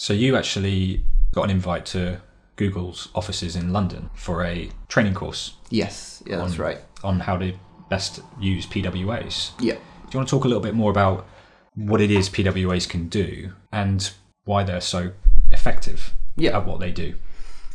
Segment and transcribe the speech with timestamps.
[0.00, 1.04] So you actually
[1.34, 2.22] got an invite to
[2.56, 6.78] Google's offices in London for a training course Yes, yeah, that's right.
[7.04, 7.52] on how to
[7.90, 9.50] best use PWAs.
[9.60, 9.74] Yeah.
[9.74, 9.80] Do
[10.12, 11.26] you want to talk a little bit more about
[11.74, 14.10] what it is PWAs can do and
[14.44, 15.12] why they're so
[15.50, 16.56] effective Yeah.
[16.56, 17.16] at what they do?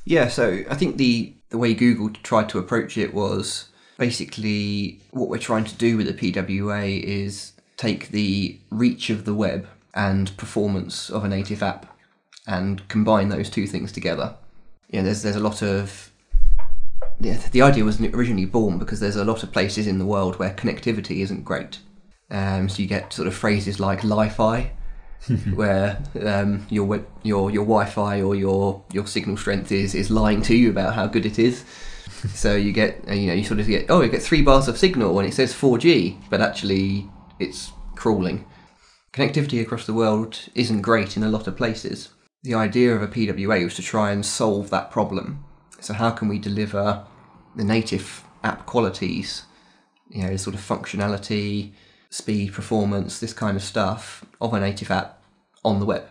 [0.04, 3.70] Yeah, so I think the, the way Google tried to approach it was
[4.00, 9.36] basically what we're trying to do with the PWA is take the reach of the
[9.36, 11.92] web and performance of a native app
[12.48, 14.36] and combine those two things together.
[14.90, 16.12] Yeah, there's there's a lot of
[17.20, 20.38] yeah, the idea was originally born because there's a lot of places in the world
[20.38, 21.80] where connectivity isn't great.
[22.30, 24.72] Um, so you get sort of phrases like Lie-Fi,
[25.54, 30.56] where um, your your your Wi-Fi or your your signal strength is is lying to
[30.56, 31.64] you about how good it is.
[32.34, 34.68] so you get uh, you know you sort of get oh you get three bars
[34.68, 37.10] of signal and it says 4G, but actually
[37.40, 38.46] it's crawling.
[39.14, 42.10] Connectivity across the world isn't great in a lot of places.
[42.46, 45.44] The idea of a PWA was to try and solve that problem.
[45.80, 47.04] So how can we deliver
[47.56, 49.46] the native app qualities,
[50.12, 51.72] you know, sort of functionality,
[52.12, 55.24] speed, performance, this kind of stuff of a native app
[55.64, 56.08] on the web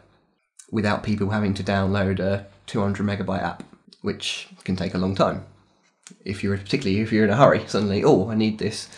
[0.72, 3.62] without people having to download a 200 megabyte app,
[4.02, 5.46] which can take a long time.
[6.24, 8.88] If you're particularly if you're in a hurry, suddenly, oh, I need this.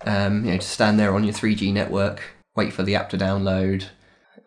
[0.00, 2.20] Um, you know, to stand there on your 3G network,
[2.56, 3.84] wait for the app to download.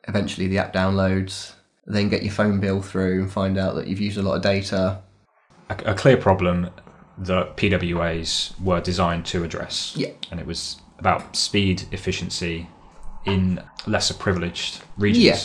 [0.10, 1.54] Eventually, the app downloads.
[1.90, 4.42] Then get your phone bill through and find out that you've used a lot of
[4.42, 5.02] data.
[5.70, 6.70] A, a clear problem
[7.18, 9.94] that PWAs were designed to address.
[9.98, 10.12] Yeah.
[10.32, 12.70] And it was about speed, efficiency
[13.26, 15.24] in lesser privileged regions.
[15.26, 15.40] Yeah,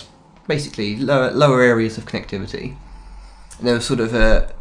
[0.47, 2.77] basically lower lower areas of connectivity.
[3.59, 4.55] And there was sort of a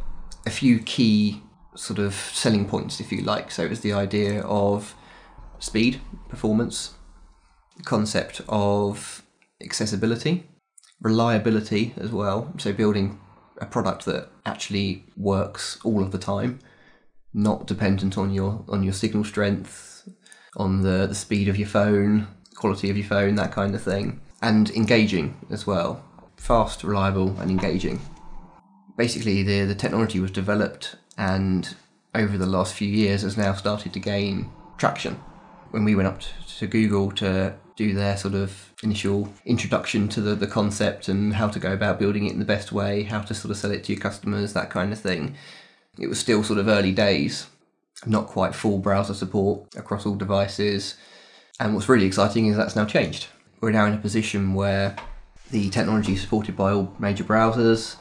[0.46, 1.42] a few key
[1.76, 3.52] sort of selling points, if you like.
[3.52, 4.96] So it was the idea of
[5.60, 6.94] speed, performance,
[7.78, 9.24] the concept of
[9.62, 10.48] accessibility,
[11.04, 12.52] reliability as well.
[12.58, 13.20] So building
[13.62, 16.60] a product that actually works all of the time,
[17.34, 20.10] not dependent on your on your signal strength,
[20.58, 24.22] on the, the speed of your phone, quality of your phone, that kind of thing,
[24.42, 26.04] and engaging as well.
[26.38, 28.02] Fast, reliable, and engaging.
[28.98, 31.76] Basically, the, the technology was developed and
[32.16, 35.20] over the last few years has now started to gain traction.
[35.74, 36.20] When we went up
[36.60, 41.48] to, Google to do their sort of initial introduction to the, the concept and how
[41.48, 43.84] to go about building it in the best way, how to sort of sell it
[43.86, 45.36] to your customers, that kind of thing,
[46.00, 47.48] it was still sort of early days
[48.06, 50.96] not quite full browser support across all devices.
[51.60, 53.28] And what's really exciting is that's now changed.
[53.62, 54.96] We're now in a position where
[55.52, 57.96] the technology is supported by all major browsers.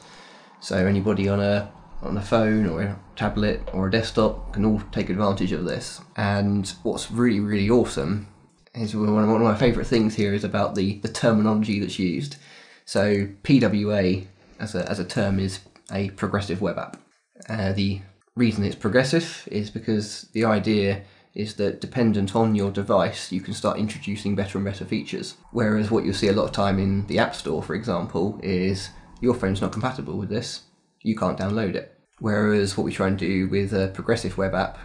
[0.59, 1.71] So anybody on a
[2.03, 6.01] on a phone or a tablet or a desktop can all take advantage of this.
[6.15, 8.27] And what's really really awesome
[8.75, 12.37] is one of, my favourite things here is about the the terminology that's used.
[12.85, 14.25] So PWA
[14.59, 15.59] as a as a term is
[15.91, 16.97] a progressive web app.
[17.49, 18.01] Uh, the
[18.35, 21.03] reason it's progressive is because the idea
[21.33, 25.35] is that dependent on your device, you can start introducing better and better features.
[25.51, 28.89] Whereas what you'll see a lot of time in the App Store, for example, is
[29.19, 30.61] your phone's not compatible with this,
[31.01, 31.92] you can't download it.
[32.19, 34.77] Whereas what we try and do with a progressive web app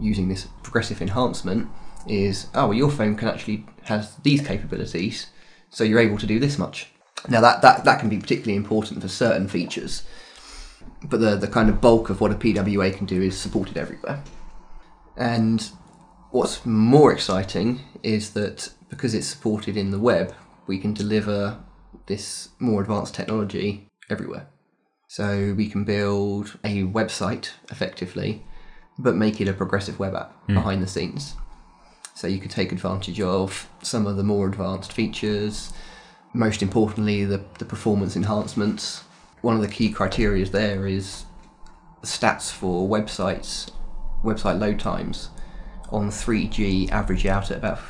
[0.00, 1.68] using this progressive enhancement
[2.06, 5.26] is, oh, well, your phone can actually has these capabilities,
[5.70, 6.88] so you're able to do this much.
[7.28, 10.04] Now that, that, that can be particularly important for certain features
[11.04, 14.22] but the, the kind of bulk of what a PWA can do is supported everywhere.
[15.16, 15.68] And
[16.30, 20.34] what's more exciting is that because it's supported in the web,
[20.66, 21.58] we can deliver
[22.06, 24.48] this more advanced technology everywhere.
[25.08, 28.44] So we can build a website effectively,
[28.98, 30.54] but make it a progressive web app hmm.
[30.54, 31.34] behind the scenes.
[32.14, 35.72] So you can take advantage of some of the more advanced features,
[36.34, 39.02] most importantly, the, the performance enhancements.
[39.40, 41.24] One of the key criteria there is
[42.02, 43.70] stats for websites,
[44.22, 45.30] website load times
[45.90, 47.80] on 3G average out at about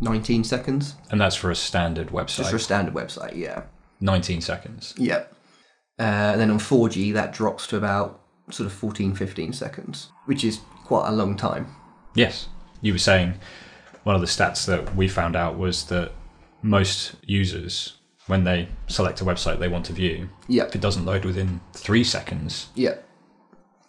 [0.00, 0.96] 19 seconds.
[1.10, 2.36] And that's for a standard website.
[2.36, 3.62] Just for a standard website, yeah.
[4.00, 4.94] 19 seconds.
[4.98, 5.34] Yep.
[5.98, 6.02] Uh,
[6.32, 10.60] and then on 4G, that drops to about sort of 14, 15 seconds, which is
[10.84, 11.74] quite a long time.
[12.14, 12.48] Yes.
[12.80, 13.34] You were saying
[14.04, 16.12] one of the stats that we found out was that
[16.62, 17.94] most users,
[18.26, 20.68] when they select a website they want to view, Yep.
[20.68, 23.04] if it doesn't load within three seconds, Yep.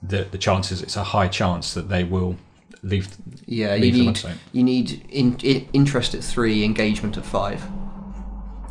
[0.02, 2.36] the, the chances, it's a high chance that they will
[2.82, 3.08] leave.
[3.46, 4.36] Yeah, you Leave the need website.
[4.52, 7.64] you need in, in, interest at three, engagement at five.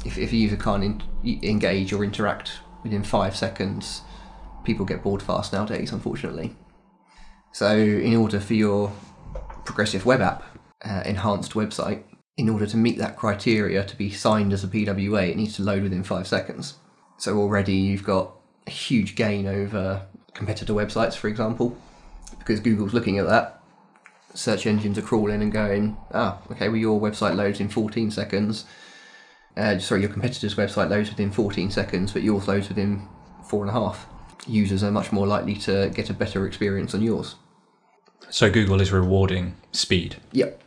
[0.05, 1.03] If, if a user can't in,
[1.43, 2.53] engage or interact
[2.83, 4.03] within five seconds,
[4.65, 6.55] people get bored fast nowadays, unfortunately.
[7.53, 8.93] So, in order for your
[9.65, 10.45] progressive web app,
[10.85, 12.03] uh, enhanced website,
[12.37, 15.63] in order to meet that criteria to be signed as a PWA, it needs to
[15.63, 16.75] load within five seconds.
[17.19, 18.33] So already you've got
[18.67, 21.77] a huge gain over competitor websites, for example,
[22.39, 23.61] because Google's looking at that.
[24.35, 28.65] Search engines are crawling and going, ah, okay, well, your website loads in 14 seconds.
[29.59, 33.09] Uh, sorry, your competitor's website loads within 14 seconds, but yours loads within
[33.45, 34.07] four and a half.
[34.47, 37.35] Users are much more likely to get a better experience on yours.
[38.31, 40.17] So Google is rewarding speed.
[40.33, 40.63] Yep,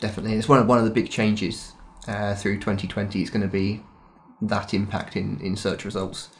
[0.00, 0.36] definitely.
[0.36, 1.72] It's one of one of the big changes
[2.08, 3.20] uh, through 2020.
[3.20, 3.82] It's going to be
[4.42, 6.30] that impact in, in search results.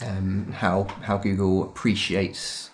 [0.00, 2.70] Um, how how Google appreciates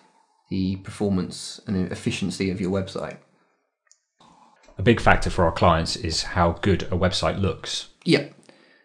[0.50, 3.18] the performance and efficiency of your website.
[4.76, 7.89] A big factor for our clients is how good a website looks.
[8.04, 8.34] Yep.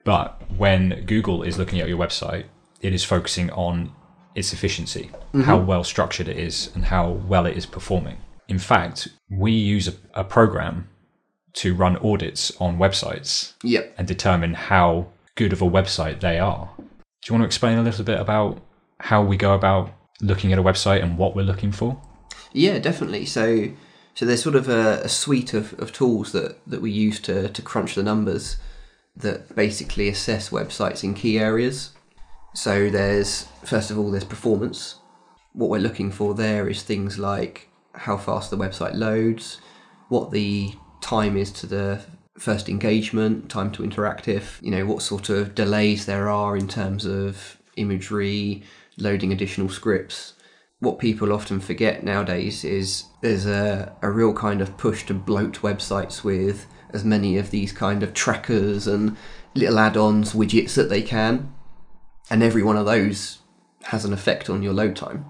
[0.03, 2.45] But when Google is looking at your website,
[2.81, 3.91] it is focusing on
[4.35, 5.41] its efficiency, mm-hmm.
[5.41, 8.17] how well structured it is, and how well it is performing.
[8.47, 10.89] In fact, we use a, a program
[11.53, 13.95] to run audits on websites Yep.
[13.97, 16.69] and determine how good of a website they are.
[16.77, 16.85] Do
[17.27, 18.61] you want to explain a little bit about
[18.99, 19.91] how we go about
[20.21, 21.99] looking at a website and what we're looking for?
[22.53, 23.25] Yeah, definitely.
[23.25, 23.69] So,
[24.13, 27.49] so there's sort of a, a suite of, of tools that, that we use to,
[27.49, 28.57] to crunch the numbers
[29.17, 31.91] that basically assess websites in key areas.
[32.53, 34.95] So there's first of all there's performance.
[35.53, 39.59] What we're looking for there is things like how fast the website loads,
[40.09, 42.01] what the time is to the
[42.37, 47.05] first engagement, time to interactive, you know, what sort of delays there are in terms
[47.05, 48.63] of imagery,
[48.97, 50.33] loading additional scripts.
[50.79, 55.61] What people often forget nowadays is there's a, a real kind of push to bloat
[55.61, 59.17] websites with as many of these kind of trackers and
[59.53, 61.53] little add ons, widgets that they can.
[62.29, 63.39] And every one of those
[63.85, 65.25] has an effect on your load time.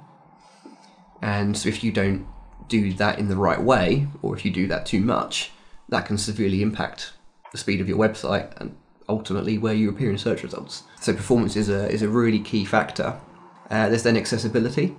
[1.21, 2.25] And so if you don't
[2.67, 5.51] do that in the right way, or if you do that too much,
[5.89, 7.13] that can severely impact
[7.51, 8.75] the speed of your website and
[9.07, 10.83] ultimately where you appear in search results.
[10.99, 13.19] So performance is a is a really key factor.
[13.69, 14.95] Uh, there's then accessibility.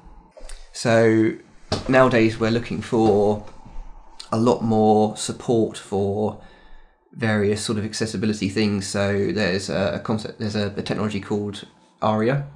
[0.73, 1.33] So
[1.89, 3.45] nowadays we're looking for
[4.37, 6.41] a lot more support for
[7.13, 8.87] various sort of accessibility things.
[8.87, 11.67] So there's a concept, there's a, a technology called
[12.03, 12.47] ARIA,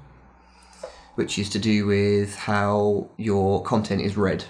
[1.15, 4.45] which is to do with how your content is read.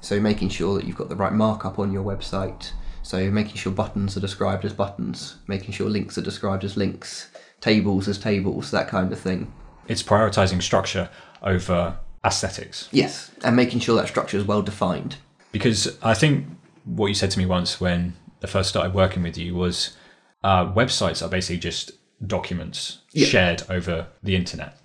[0.00, 2.72] So making sure that you've got the right markup on your website.
[3.02, 7.30] So making sure buttons are described as buttons, making sure links are described as links,
[7.60, 9.52] tables as tables, that kind of thing.
[9.86, 11.08] It's prioritizing structure
[11.42, 12.88] over aesthetics.
[12.90, 15.18] Yes, and making sure that structure is well defined.
[15.52, 16.46] Because I think
[16.84, 19.96] what you said to me once when I first started working with you was
[20.44, 21.92] uh, websites are basically just
[22.26, 23.26] documents Yeah.
[23.26, 24.78] shared over the internet.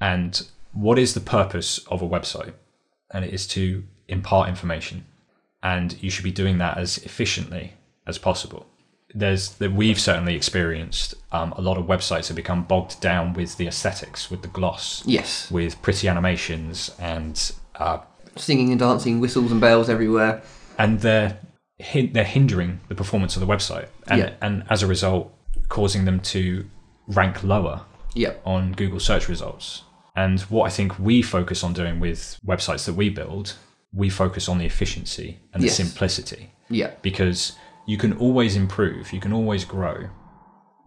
[0.00, 2.52] And what is the purpose of a website?
[3.12, 5.06] And it is to impart information.
[5.62, 7.72] And you should be doing that as efficiently
[8.06, 8.66] as possible.
[9.14, 13.56] There's that we've certainly experienced um, a lot of websites have become bogged down with
[13.56, 17.98] the aesthetics, with the gloss, Yes, with pretty animations and uh,
[18.36, 20.42] singing and dancing, whistles and bells everywhere.
[20.78, 21.38] and they're
[22.12, 24.30] they're hindering the performance of the website, and Yeah.
[24.40, 25.32] and as a result,
[25.68, 26.64] causing them to
[27.08, 27.82] rank lower
[28.14, 28.40] Yep.
[28.46, 29.82] on Google search results.
[30.14, 33.54] And what I think we focus on doing with websites that we build,
[33.92, 35.76] we focus on the efficiency and the Yes.
[35.76, 37.02] simplicity Yep.
[37.02, 37.52] because
[37.86, 40.08] you can always improve, you can always grow.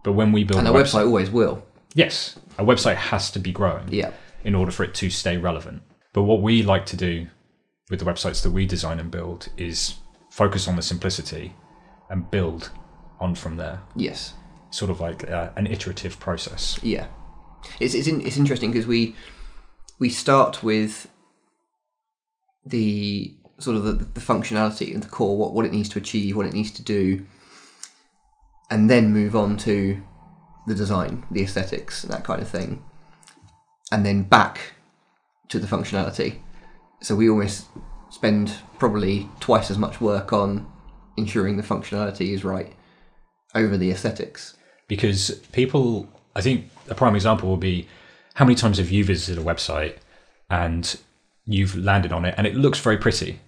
[0.04, 1.63] But when we build And a a website always will.
[1.94, 4.12] yes, a website has to be growing Yeah.
[4.44, 5.84] in order for it to stay relevant.
[6.13, 7.27] But what we like to do
[7.89, 9.96] with the websites that we design and build is
[10.29, 11.55] focus on the simplicity
[12.10, 12.72] and build
[13.19, 13.81] on from there.
[13.96, 14.34] Yes.
[14.69, 16.79] Sort of like uh, an iterative process.
[16.84, 17.08] Yeah.
[17.79, 19.15] It's it's, in, it's interesting because we
[19.98, 21.10] we start with
[22.65, 26.38] the sort of the, the functionality and the core, what what it needs to achieve,
[26.38, 27.25] what it needs to do,
[28.69, 30.01] and then move on to
[30.67, 32.84] the design, the aesthetics, and that kind of thing,
[33.91, 34.74] and then back
[35.50, 36.39] to the functionality.
[37.01, 37.68] So we almost
[38.10, 40.70] spend probably twice as much work on
[41.18, 42.74] ensuring the functionality is right
[43.56, 44.56] over the aesthetics.
[44.88, 47.88] Because people, I think a prime example will be
[48.36, 49.98] how many times have you visited a website
[50.50, 50.98] and
[51.46, 53.39] you've landed on it and it looks very pretty,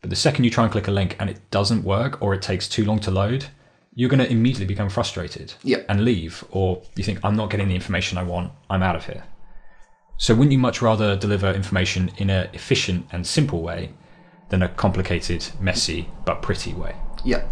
[0.00, 2.42] but the second you try and click a link and it doesn't work or it
[2.42, 3.46] takes too long to load,
[3.94, 5.86] you're going to immediately become frustrated Yep.
[5.88, 9.06] and leave, or you think, I'm not getting the information I want, I'm out of
[9.06, 9.24] here.
[10.20, 13.92] So, wouldn't you much rather deliver information in an efficient and simple way
[14.48, 16.96] than a complicated, messy, but pretty way?
[17.24, 17.44] Yeah.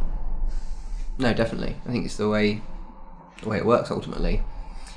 [1.17, 1.77] No, definitely.
[1.87, 2.61] I think it's the way
[3.41, 4.43] the way it works ultimately.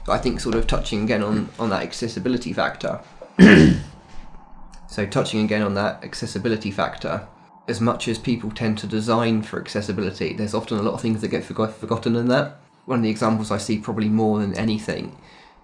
[0.04, 3.02] But I think sort of touching again on, on that accessibility factor.
[4.88, 7.28] so touching again on that accessibility factor,
[7.68, 11.22] as much as people tend to design for accessibility, there's often a lot of things
[11.22, 12.60] that get forgot, forgotten in that.
[12.86, 15.16] One of the examples I see probably more than anything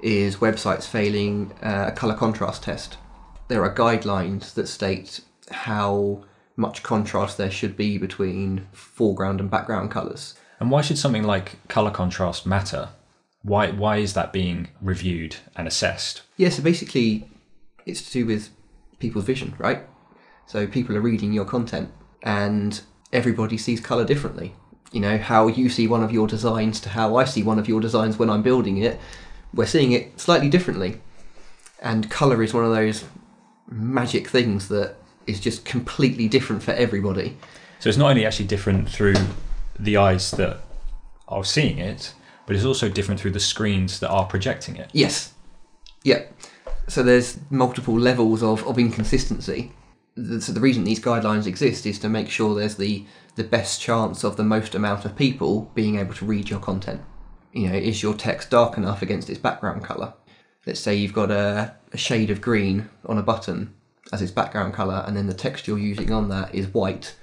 [0.02, 2.98] is websites failing uh, a color contrast test.
[3.48, 5.22] There are guidelines that state
[5.52, 6.24] how
[6.56, 10.36] much contrast there should be between foreground and background colors.
[10.60, 12.90] And why should something like color contrast matter?
[13.44, 16.22] Why why is that being reviewed and assessed?
[16.38, 17.30] Yeah, so basically,
[17.86, 18.50] it's to do with
[19.00, 19.82] people's vision, right?
[20.48, 21.92] So people are reading your content,
[22.24, 24.56] and everybody sees color differently.
[24.92, 27.68] You know, how you see one of your designs to how I see one of
[27.68, 29.00] your designs when I'm building it,
[29.56, 31.02] we're seeing it slightly differently.
[31.82, 33.06] And color is one of those
[33.68, 34.96] magic things that
[35.26, 37.38] is just completely different for everybody.
[37.80, 39.16] So it's not only actually different through
[39.80, 40.62] the eyes that
[41.28, 42.14] are seeing it,
[42.46, 44.90] but it's also different through the screens that are projecting it.
[44.94, 45.34] Yes.
[46.04, 46.24] Yeah.
[46.88, 49.72] So there's multiple levels of, of inconsistency.
[50.16, 54.24] So the reason these guidelines exist is to make sure there's the, the best chance
[54.24, 57.02] of the most amount of people being able to read your content.
[57.56, 60.14] You know, is your text dark enough against its background colour?
[60.66, 63.74] Let's say you've got a, a shade of green on a button
[64.12, 67.16] as its background colour, and then the text you're using on that is white.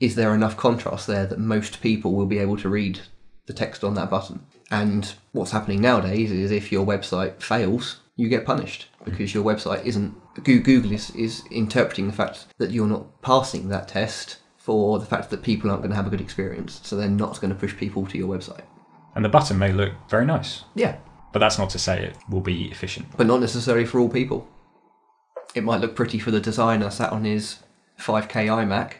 [0.00, 2.98] Is there enough contrast there that most people will be able to read
[3.46, 4.44] the text on that button?
[4.72, 9.84] And what's happening nowadays is if your website fails, you get punished because your website
[9.84, 10.14] isn't.
[10.42, 15.30] Google is, is interpreting the fact that you're not passing that test for the fact
[15.30, 16.80] that people aren't going to have a good experience.
[16.82, 18.64] So they're not going to push people to your website.
[19.14, 20.96] And the button may look very nice, Yeah,
[21.32, 23.06] but that's not to say it will be efficient.
[23.16, 24.48] but not necessarily for all people.
[25.54, 27.58] It might look pretty for the designer sat on his
[28.00, 28.94] 5K iMac,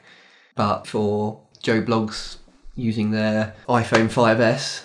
[0.54, 2.36] but for Joe Bloggs
[2.76, 4.84] using their iPhone 5S,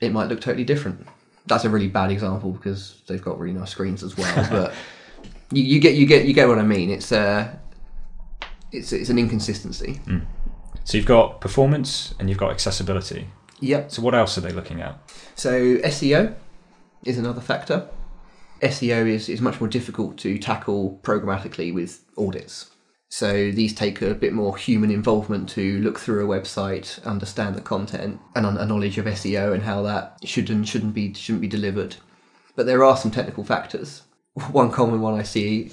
[0.00, 1.06] it might look totally different.
[1.46, 4.48] That's a really bad example because they've got really nice screens as well.
[4.50, 4.72] but
[5.52, 6.88] you, you get you get you get what I mean.
[6.90, 7.54] It's uh,
[8.72, 10.00] it's it's an inconsistency.
[10.84, 13.26] So you've got performance and you've got accessibility.
[13.60, 13.90] Yep.
[13.90, 14.98] So what else are they looking at?
[15.34, 16.34] So SEO
[17.04, 17.88] is another factor.
[18.62, 22.70] SEO is, is much more difficult to tackle programmatically with audits.
[23.08, 27.60] So these take a bit more human involvement to look through a website, understand the
[27.60, 31.48] content, and a knowledge of SEO and how that should and shouldn't be shouldn't be
[31.48, 31.96] delivered.
[32.54, 34.02] But there are some technical factors.
[34.52, 35.72] One common one I see,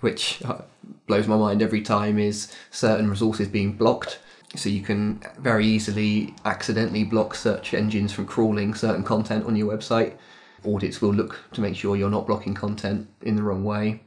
[0.00, 0.62] which uh,
[1.06, 4.18] blows my mind every time, is certain resources being blocked.
[4.56, 9.72] So you can very easily accidentally block search engines from crawling certain content on your
[9.72, 10.14] website.
[10.66, 14.02] Audits will look to make sure you're not blocking content in the wrong way.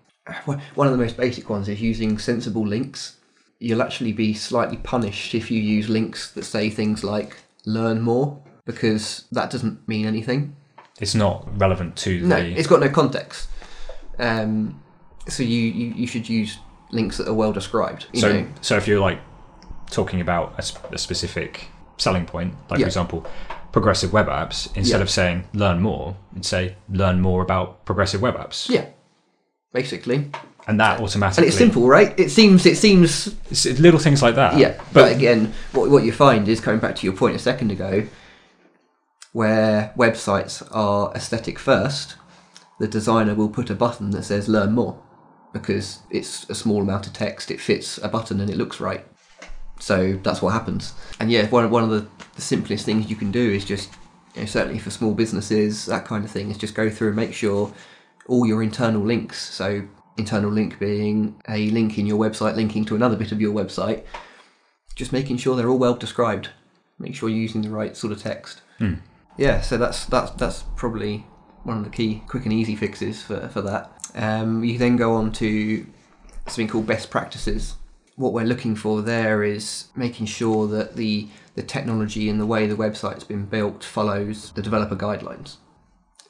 [0.46, 3.18] One of the most basic ones is using sensible links.
[3.60, 8.42] You'll actually be slightly punished if you use links that say things like learn more
[8.66, 10.56] because that doesn't mean anything.
[11.00, 12.54] It's not relevant to No, the.
[12.54, 13.50] it's got no context.
[14.20, 14.82] Um,
[15.28, 16.60] so you, you, you should use
[16.92, 18.08] links that are well described.
[18.14, 18.48] So know.
[18.62, 19.20] so if you're like
[19.94, 22.86] talking about a, sp- a specific selling point, like Yeah.
[22.86, 23.26] for example,
[23.72, 25.04] progressive web apps, instead Yeah.
[25.04, 28.86] of saying learn more, and say learn more about progressive web apps, Yeah,
[29.74, 30.30] basically.
[30.68, 31.44] and that automatically.
[31.44, 32.18] And it's simple, right?
[32.20, 34.58] It seems it seems It's little things like that.
[34.58, 34.74] yeah.
[34.94, 38.04] But, again, what what you find is coming back to your point a second ago,
[39.32, 42.16] where websites are aesthetic first,
[42.80, 44.98] the designer will put a button that says "Learn more"
[45.54, 49.06] because it's a small amount of text, it fits a button, and it looks right.
[49.84, 50.94] So that's what happens.
[51.20, 53.92] And yeah, one one of the, the simplest things you can do is just,
[54.34, 57.18] you know, certainly for small businesses, that kind of thing, is just go through and
[57.18, 57.70] make sure
[58.28, 59.38] all your internal links.
[59.54, 59.86] So
[60.16, 64.06] internal link being a link in your website linking to another bit of your website,
[64.96, 66.52] just making sure they're all well described.
[66.98, 68.62] Make sure you're using the right sort of text.
[69.36, 71.26] Yeah, so that's that's that's probably
[71.64, 73.92] one of the key quick and easy fixes for, for that.
[74.16, 75.86] Um, you then go on to
[76.48, 77.76] something called best practices.
[78.16, 82.66] What we're looking for there is making sure that the the technology and the way
[82.66, 85.58] the website's been built follows the developer guidelines.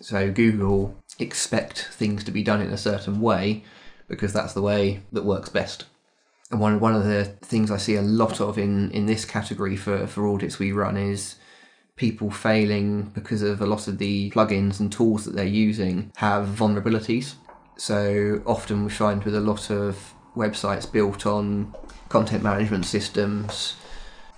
[0.02, 3.64] So Google expect things to be done in a certain way
[4.08, 5.86] because that's the way that works best.
[6.52, 9.76] And one one of the things I see a lot of in, in this category
[9.76, 11.36] for, for audits we run is
[11.96, 16.48] people failing because of a lot of the plugins and tools that they're using have
[16.48, 17.36] vulnerabilities.
[17.78, 21.74] So often we find with a lot of websites built on
[22.10, 23.76] content management systems,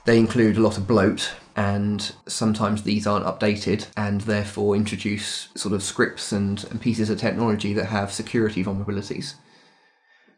[0.05, 5.73] they include a lot of bloat and sometimes these aren't updated and therefore introduce sort
[5.73, 9.35] of scripts and, and pieces of technology that have security vulnerabilities.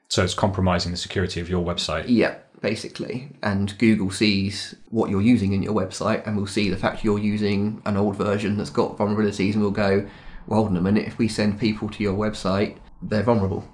[0.09, 2.05] So it's compromising the security of your website.
[2.07, 3.29] Yeah, basically.
[3.41, 7.19] And Google sees what you're using in your website and will see the fact you're
[7.19, 10.07] using an old version that's got vulnerabilities and will go,
[10.45, 13.67] well, hold on a minute, if we send people to your website, they're vulnerable.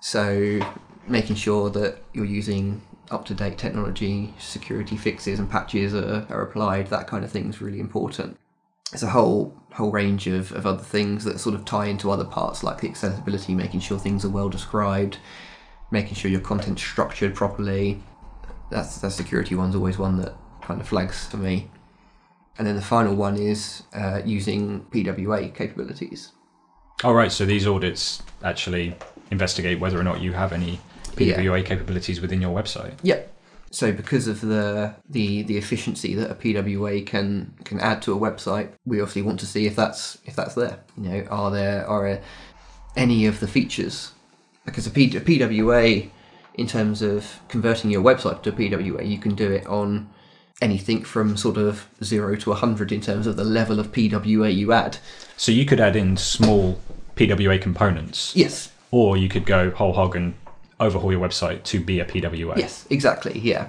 [0.00, 0.60] So
[1.06, 6.42] making sure that you're using up to date technology, security fixes and patches are, are
[6.42, 8.36] applied, that kind of thing is really important.
[8.90, 12.24] there's a whole whole range of, of other things that sort of tie into other
[12.24, 15.18] parts like the accessibility, making sure things are well described,
[15.90, 18.02] making sure your content's structured properly.
[18.70, 21.70] That's that security one's always one that kind of flags for me.
[22.58, 26.32] And then the final one is uh, using PWA capabilities.
[27.04, 27.30] All right.
[27.30, 28.96] So these audits actually
[29.30, 30.80] investigate whether or not you have any
[31.16, 32.94] PWA capabilities within your website.
[33.02, 33.32] Yep.
[33.70, 38.18] So because of the the the efficiency that a PWA can can add to a
[38.18, 40.80] website, we obviously want to see if that's if that's there.
[40.96, 42.20] You know, are there are uh,
[42.96, 44.12] any of the features
[44.64, 46.10] because a, P, a PWA
[46.54, 50.08] in terms of converting your website to a PWA, you can do it on
[50.60, 54.72] anything from sort of zero to 100 in terms of the level of PWA you
[54.72, 54.98] add.
[55.36, 56.80] So you could add in small
[57.14, 58.72] PWA components, Yes.
[58.90, 60.34] or you could go whole hog and
[60.80, 62.56] overhaul your website to be a PWA.
[62.56, 63.38] Yes, exactly.
[63.38, 63.68] Yeah,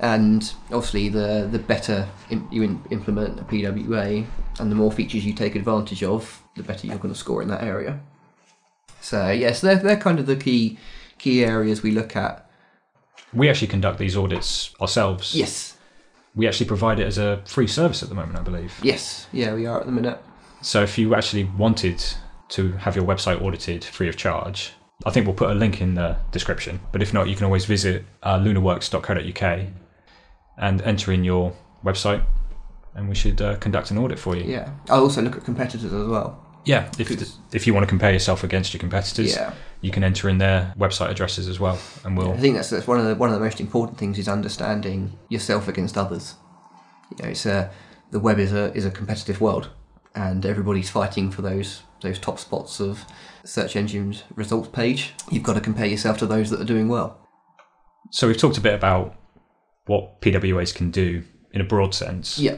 [0.00, 2.08] and obviously the the better
[2.50, 4.26] you in, implement a PWA
[4.58, 7.48] and the more features you take advantage of, the better you're going to score in
[7.48, 8.00] that area.
[9.00, 10.78] So yes, they're they're kind of the key
[11.18, 12.48] key areas we look at.
[13.32, 15.34] We actually conduct these audits ourselves.
[15.34, 15.76] Yes,
[16.34, 18.78] We actually provide it as a free service at the moment, I believe.
[18.82, 20.22] yes, yeah, we are at the minute.
[20.62, 22.02] So if you actually wanted
[22.50, 24.72] to have your website audited free of charge,
[25.04, 26.80] I think we'll put a link in the description.
[26.92, 29.66] But if not, you can always visit uh, lunarworks.co.uk
[30.58, 31.52] and enter in your
[31.84, 32.24] website,
[32.94, 34.44] and we should uh, conduct an audit for you.
[34.50, 36.42] Yeah, I'll also look at competitors as well.
[36.64, 37.10] Yeah, if,
[37.54, 39.52] if you want to compare yourself against your competitors, Yeah.
[39.82, 42.32] you can enter in their website addresses as well, and we'll.
[42.32, 45.12] I think that's, that's one of the one of the most important things is understanding
[45.28, 46.34] yourself against others.
[47.10, 47.70] You know, it's a
[48.10, 49.68] the web is a is a competitive world,
[50.16, 53.04] and everybody's fighting for those those top spots of
[53.44, 55.12] search engines results page.
[55.30, 57.18] You've got to compare yourself to those that are doing well.
[58.10, 59.16] So we've talked a bit about
[59.86, 61.22] what PWAs can do
[61.52, 62.38] in a broad sense.
[62.38, 62.56] Yeah,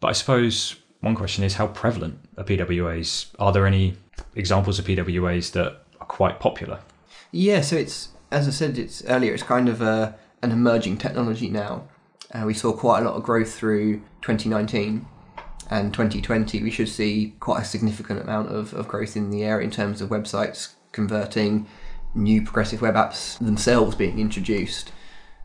[0.00, 3.26] But I suppose one question is how prevalent are PWAs?
[3.38, 3.96] Are there any
[4.34, 6.80] examples of PWAs that are quite popular?
[7.30, 7.60] yeah.
[7.62, 9.34] So it's as I said it's earlier.
[9.34, 11.88] It's kind of a an emerging technology now.
[12.34, 15.06] Uh, we saw quite a lot of growth through 2019
[15.72, 16.62] and 2020.
[16.62, 20.02] We should see quite a significant amount of, of growth in the area in terms
[20.02, 21.66] of websites converting,
[22.14, 24.92] new progressive web apps themselves being introduced.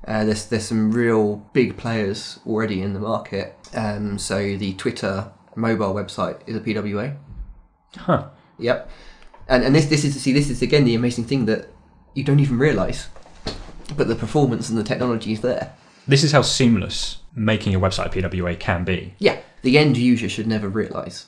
[0.06, 3.56] Uh, there's there's some real big players already in the market.
[3.74, 7.16] Um, so the Twitter mobile website is a PWA.
[7.96, 8.28] Huh.
[8.60, 8.90] Yep.
[9.48, 11.70] And and this this is see this is again the amazing thing that
[12.14, 13.08] you don't even realise,
[13.96, 15.74] but the performance and the technology is there.
[16.06, 19.14] This is how seamless making a website a PWA can be.
[19.20, 21.28] Yeah, the end user should never realise.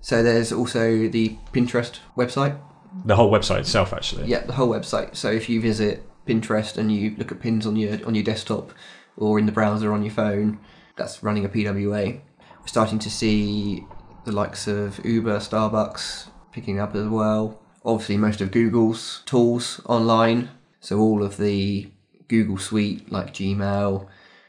[0.00, 2.60] So there's also the Pinterest website.
[3.04, 4.26] The whole website itself, actually.
[4.26, 5.16] Yeah, the whole website.
[5.16, 8.72] So if you visit Pinterest and you look at pins on your on your desktop
[9.16, 10.58] or in the browser on your phone,
[10.96, 12.20] that's running a PWA.
[12.60, 13.86] We're starting to see
[14.24, 17.60] the likes of Uber, Starbucks picking up as well.
[17.84, 20.50] Obviously, most of Google's tools online.
[20.80, 21.90] So all of the
[22.28, 24.06] Google Suite like Gmail,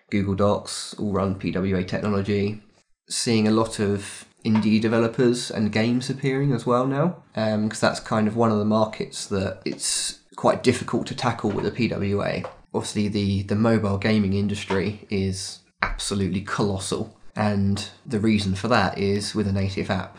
[0.10, 2.62] Google Docs all run PWA technology.
[3.08, 8.00] Seeing a lot of indie developers and games appearing as well now, um, because that's
[8.00, 12.48] kind of one of the markets that it's quite difficult to tackle with a PWA.
[12.74, 19.34] Obviously, the the mobile gaming industry is absolutely colossal, and the reason for that is
[19.34, 20.18] with a native app,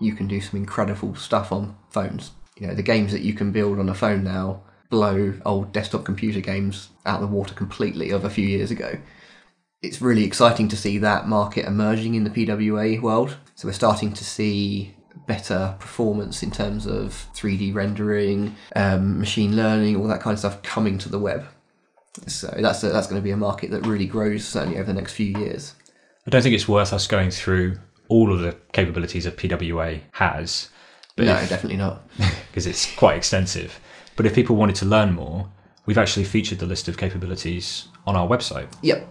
[0.00, 2.32] you can do some incredible stuff on phones.
[2.58, 6.04] You know, the games that you can build on a phone now blow old desktop
[6.04, 8.98] computer games out of the water completely of a few years ago
[9.82, 13.36] it's really exciting to see that market emerging in the PWA world.
[13.56, 14.94] So we're starting to see
[15.26, 20.62] better performance in terms of 3D rendering, um, machine learning, all that kind of stuff
[20.62, 21.44] coming to the web.
[22.26, 24.94] So that's a, that's going to be a market that really grows certainly over the
[24.94, 25.74] next few years.
[26.26, 30.68] I don't think it's worth us going through all of the capabilities that PWA has,
[31.16, 32.06] but no, definitely not.
[32.50, 33.80] because it's quite extensive.
[34.14, 35.50] But if people wanted to learn more,
[35.86, 38.68] we've actually featured the list of capabilities on our website.
[38.82, 39.08] Yep.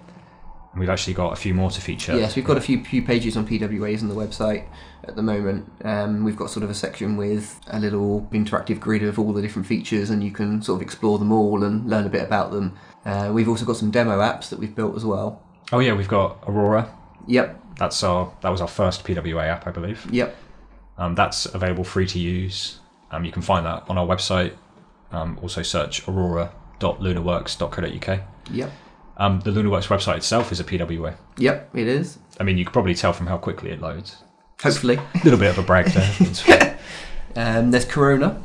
[0.76, 2.18] We've actually got a few more to feature.
[2.18, 4.66] Yes, we've got a few few pages on PWAs on the website
[5.04, 5.70] at the moment.
[5.84, 9.42] Um, we've got sort of a section with a little interactive grid of all the
[9.42, 12.52] different features, and you can sort of explore them all and learn a bit about
[12.52, 12.78] them.
[13.06, 15.42] Uh, we've also got some demo apps that we've built as well.
[15.74, 16.90] Oh yeah, we've got Aurora.
[17.28, 20.08] Yep, That's our that was our first PWA app, I believe.
[20.12, 20.36] yep,
[20.98, 22.80] Um, that's available free to use.
[23.12, 24.54] Um, you can find that on our website.
[25.12, 28.20] Um, also search aurora.lunarworks.co.uk.
[28.52, 28.72] yep,
[29.22, 31.14] Um, the LunarWorks website itself is a PWA.
[31.38, 31.70] yep.
[31.76, 32.18] It is.
[32.40, 34.18] I mean, you could probably tell from how quickly it loads.
[34.64, 36.80] Hopefully, A little bit of a brag there.
[37.36, 38.42] um, there's Corona.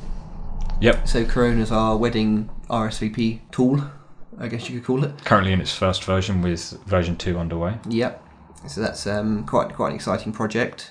[0.79, 1.09] yep.
[1.09, 3.91] So Corona's our wedding RSVP tool,
[4.39, 5.25] I guess you could call it.
[5.25, 7.79] Currently in its first version with version 2 underway.
[7.89, 8.23] Yep.
[8.69, 10.91] So that's um, quite quite an exciting project,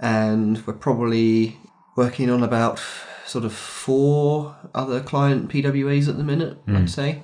[0.00, 1.58] and we're probably
[1.96, 2.80] working on about
[3.26, 6.58] sort of four other client PWAs at the minute.
[6.66, 7.22] I'd say.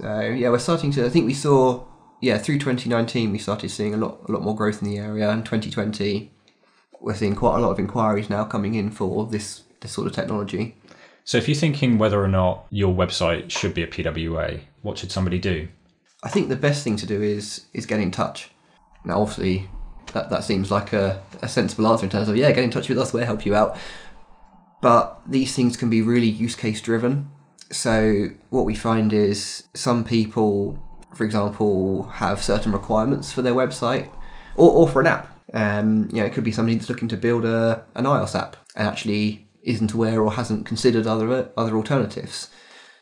[0.00, 1.04] So yeah, we're starting to.
[1.04, 1.84] I think we saw
[2.22, 5.30] yeah through 2019 we started seeing a lot a lot more growth in the area,
[5.30, 6.32] and 2020
[7.00, 10.14] we're seeing quite a lot of inquiries now coming in for this this sort of
[10.14, 10.76] technology.
[11.24, 15.12] So if you're thinking whether or not your website should be a PWA, what should
[15.12, 15.68] somebody do?
[16.22, 18.50] I think the best thing to do is is get in touch.
[19.04, 19.68] Now, obviously,
[20.12, 22.88] that, that seems like a, a sensible answer in terms of yeah, get in touch
[22.88, 23.76] with us, we'll help you out.
[24.80, 27.30] But these things can be really use case driven.
[27.70, 30.78] So what we find is some people,
[31.14, 34.08] for example, have certain requirements for their website
[34.56, 35.28] or, or for an app.
[35.52, 38.56] Um, you know, it could be somebody that's looking to build a an iOS app
[38.76, 42.50] and actually isn't aware or hasn't considered other other alternatives.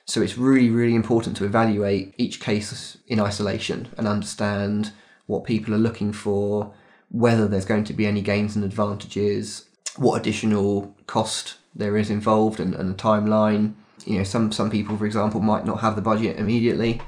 [0.06, 4.92] So it's really, really important to evaluate each case in isolation and understand
[5.26, 6.72] what people are looking for,
[7.10, 12.58] whether there's going to be any gains and advantages, what additional cost there is involved,
[12.58, 13.74] and, and a timeline.
[14.06, 17.00] You know, some some people, for example, might not have the budget immediately.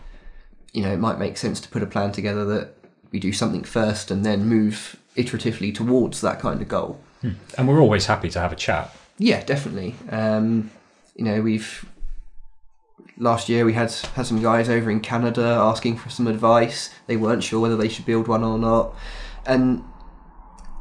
[0.73, 2.75] You know, it might make sense to put a plan together that
[3.11, 7.01] we do something first and then move iteratively towards that kind of goal.
[7.59, 8.95] And we're always happy to have a chat.
[9.19, 9.95] Yeah, definitely.
[10.11, 10.71] Um,
[11.17, 11.85] you know, we've
[13.19, 16.91] last year we had had some guys over in Canada asking for some advice.
[17.07, 18.95] They weren't sure whether they should build one or not,
[19.45, 19.85] and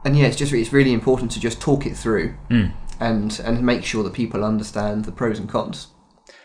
[0.06, 2.36] and yeah, it's just it's really important to just talk it through
[3.00, 5.88] and and make sure that people understand the pros and cons.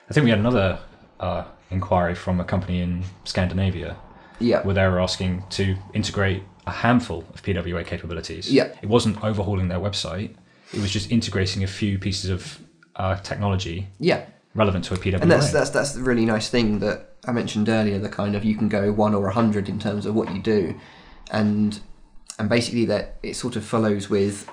[0.09, 0.79] I think we had another
[1.21, 3.97] uh, inquiry from a company in Scandinavia
[4.39, 8.53] Yeah, where they were asking to integrate a handful of PWA capabilities.
[8.53, 8.75] Yeah.
[8.83, 10.35] It wasn't overhauling their website,
[10.73, 12.59] it was just integrating a few pieces of
[12.97, 15.21] uh, technology yeah, relevant to a PWA.
[15.21, 17.99] and that's that's that's the really nice thing that I mentioned earlier.
[17.99, 20.41] The kind of you can go one or a hundred in terms of what you
[20.41, 20.79] do,
[21.31, 21.79] and
[22.39, 24.49] and basically that it sort of follows with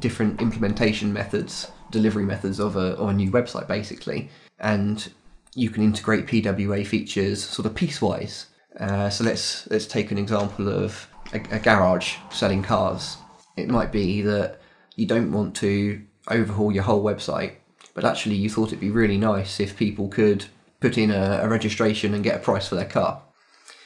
[0.00, 5.12] different implementation methods, delivery methods of a of a new website, basically, and
[5.54, 8.46] you can integrate PWA features sort of piecewise.
[8.78, 13.16] Uh, so let's let's take an example of a, a garage selling cars.
[13.56, 14.60] It might be that
[14.96, 17.54] you don't want to overhaul your whole website,
[17.94, 20.46] but actually you thought it'd be really nice if people could
[20.80, 23.22] put in a, a registration and get a price for their car.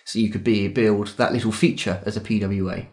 [0.04, 2.86] So you could be build that little feature as a PWA.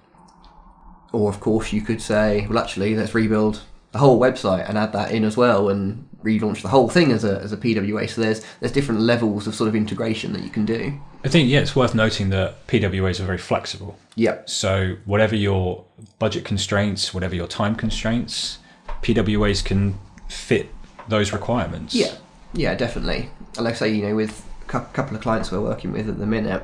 [1.11, 4.93] Or of course you could say, well actually let's rebuild the whole website and add
[4.93, 8.09] that in as well and relaunch the whole thing as a, as a PWA.
[8.09, 10.99] So there's there's different levels of sort of integration that you can do.
[11.23, 13.97] I think, yeah, it's worth noting that PWAs are very flexible.
[14.15, 14.49] Yep.
[14.49, 15.83] So, whatever your
[16.19, 18.59] budget constraints, whatever your time constraints,
[19.01, 19.97] PWAs can
[20.29, 20.69] fit
[21.07, 21.95] those requirements.
[21.95, 22.15] Yeah,
[22.53, 23.29] yeah, definitely.
[23.55, 26.17] And like I say, you know, with a couple of clients we're working with at
[26.17, 26.63] the minute,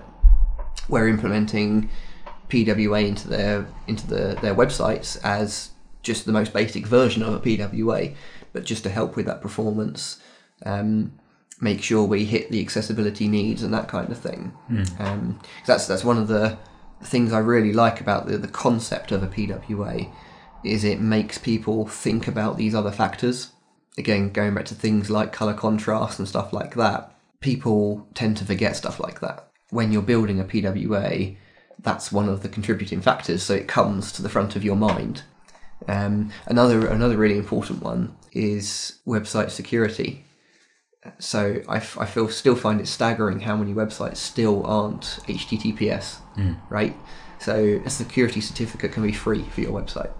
[0.89, 1.89] we're implementing
[2.49, 5.71] PWA into their into the, their websites as
[6.03, 8.13] just the most basic version of a PWA,
[8.53, 10.19] but just to help with that performance,
[10.65, 11.13] um,
[11.59, 14.53] make sure we hit the accessibility needs and that kind of thing.
[14.99, 16.57] Um, 'cause that's that's one of the
[17.03, 20.09] things I really like about the, the concept of a PWA
[20.63, 23.49] is it makes people think about these other factors.
[23.97, 28.45] Again, going back to things like color contrast and stuff like that, people tend to
[28.45, 29.47] forget stuff like that.
[29.69, 31.35] When you're building a PWA,
[31.79, 35.23] that's one of the contributing factors, so it comes to the front of your mind.
[35.87, 40.25] Um, another another really important one is website security.
[41.19, 46.17] So I, f- I feel still find it staggering how many websites still aren't HTTPS,
[46.69, 46.95] right?
[47.39, 50.13] So a security certificate can be free for your website,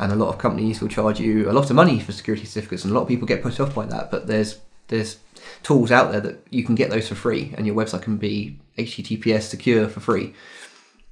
[0.00, 2.84] and a lot of companies will charge you a lot of money for security certificates,
[2.84, 4.10] and a lot of people get put off by that.
[4.10, 5.18] But there's there's
[5.62, 8.58] tools out there that you can get those for free, and your website can be
[8.78, 10.32] HTTPS secure for free.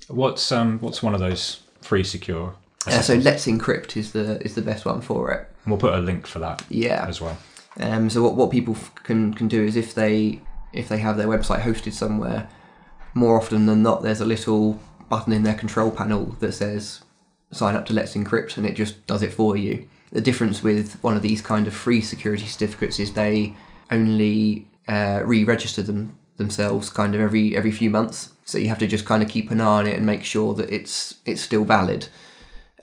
[0.08, 2.54] What's um what's one of those free secure?
[2.86, 5.51] Uh, so Let's Encrypt is the is the best one for it.
[5.66, 7.04] We'll put a link for that Yeah.
[7.08, 7.38] as well.
[7.80, 10.40] Um, so what, what people f- can can do is if they
[10.72, 12.48] if they have their website hosted somewhere,
[13.14, 17.02] more often than not, there's a little button in their control panel that says
[17.50, 19.86] sign up to Let's Encrypt, and it just does it for you.
[20.10, 23.54] The difference with one of these kind of free security certificates is they
[23.90, 28.30] only uh, re-register them themselves kind of every every few months.
[28.44, 30.52] So you have to just kind of keep an eye on it and make sure
[30.54, 32.08] that it's it's still valid.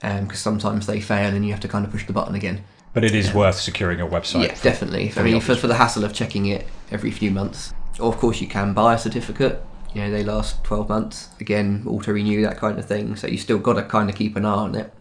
[0.00, 2.64] Because sometimes they fail and you have to kind of push the button again.
[2.92, 4.48] But it is worth securing a website.
[4.48, 5.12] Yeah, definitely.
[5.16, 7.72] I mean, for, for the hassle of checking it every few months.
[8.00, 9.62] Or, of course, you can buy a certificate.
[9.94, 11.28] You know, they last 12 months.
[11.38, 13.14] Again, auto renew, that kind of thing.
[13.14, 14.92] So you still got to kind of keep an eye on it.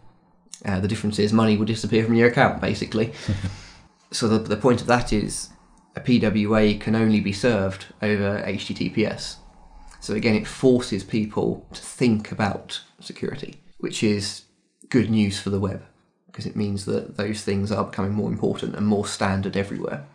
[0.66, 3.14] Uh, the difference is money will disappear from your account, basically.
[4.12, 5.50] so the, the point of that is
[5.96, 9.38] a PWA can only be served over HTTPS.
[10.00, 14.44] So again, it forces people to think about security, which is
[14.90, 15.84] good news for the web
[16.28, 20.06] because it means that those things are becoming more important and more standard everywhere.